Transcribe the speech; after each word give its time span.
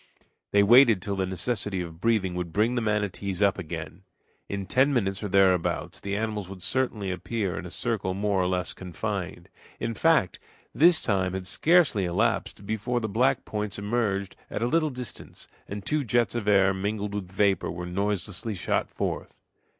They 0.49 0.63
waited 0.63 0.99
till 0.99 1.15
the 1.15 1.27
necessity 1.27 1.79
of 1.81 2.01
breathing 2.01 2.33
would 2.33 2.51
bring 2.51 2.73
the 2.73 2.81
manatees 2.81 3.39
up 3.43 3.59
again. 3.59 4.01
In 4.49 4.65
ten 4.65 4.91
minutes 4.91 5.21
or 5.21 5.27
thereabouts 5.27 5.99
the 5.99 6.15
animals 6.17 6.49
would 6.49 6.63
certainly 6.63 7.11
appear 7.11 7.55
in 7.55 7.67
a 7.67 7.69
circle 7.69 8.15
more 8.15 8.41
or 8.41 8.47
less 8.47 8.73
confined. 8.73 9.47
In 9.79 9.93
fact, 9.93 10.39
this 10.73 11.01
time 11.01 11.33
had 11.33 11.45
scarcely 11.45 12.05
elapsed 12.05 12.65
before 12.65 12.99
the 12.99 13.07
black 13.07 13.45
points 13.45 13.77
emerged 13.77 14.35
at 14.49 14.63
a 14.63 14.67
little 14.67 14.89
distance, 14.89 15.47
and 15.67 15.85
two 15.85 16.03
jets 16.03 16.33
of 16.33 16.47
air 16.47 16.73
mingled 16.73 17.13
with 17.13 17.31
vapor 17.31 17.69
were 17.69 17.85
noiselessly 17.85 18.55
shot 18.55 18.89
forth. 18.89 19.37